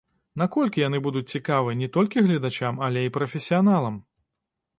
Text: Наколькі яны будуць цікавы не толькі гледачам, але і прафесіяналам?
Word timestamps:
Наколькі 0.41 0.81
яны 0.83 1.01
будуць 1.07 1.23
цікавы 1.37 1.75
не 1.81 1.89
толькі 1.99 2.25
гледачам, 2.29 2.83
але 2.89 3.05
і 3.11 3.13
прафесіяналам? 3.19 4.03